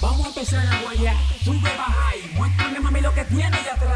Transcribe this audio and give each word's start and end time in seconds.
vamos 0.00 0.26
a 0.26 0.28
empezar 0.28 0.66
a 0.66 0.82
guayar. 0.82 1.16
Sube, 1.42 1.70
baja 1.78 2.16
y 2.16 2.34
muéstrame 2.36 2.80
mami 2.80 3.00
lo 3.00 3.14
que 3.14 3.24
tiene 3.24 3.56
allá 3.56 3.74
atrás. 3.74 3.95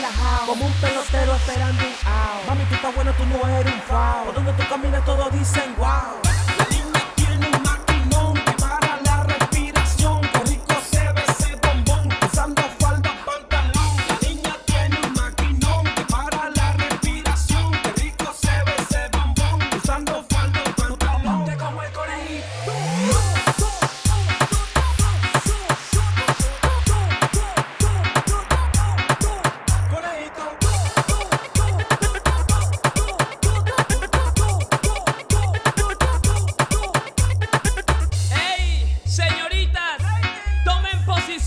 relajado 0.00 0.46
como 0.46 0.66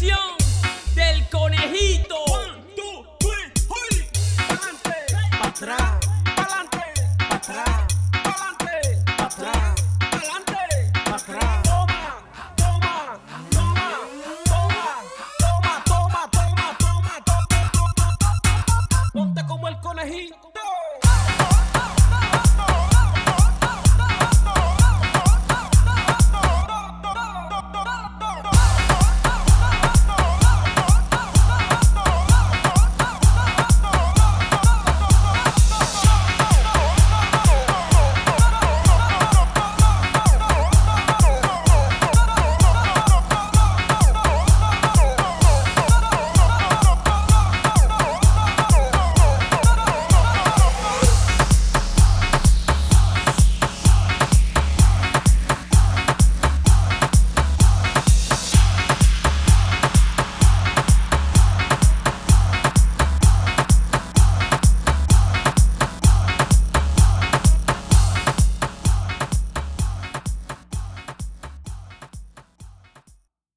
Atención. 0.04 0.33